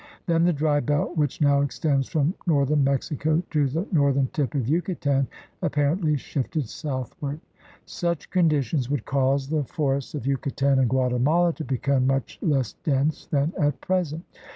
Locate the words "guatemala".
10.89-11.53